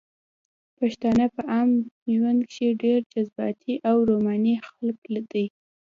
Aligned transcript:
پښتانه 0.79 1.25
په 1.35 1.41
عام 1.51 1.71
ژوند 2.13 2.39
کښې 2.51 2.69
ډېر 2.83 2.99
جذباتي 3.13 3.73
او 3.89 3.95
روماني 4.09 4.55
خلق 4.67 4.99
دي 5.33 5.45